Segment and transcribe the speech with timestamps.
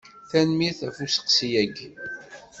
[0.29, 1.89] Tanemmirt ɣef usteqsi-agi.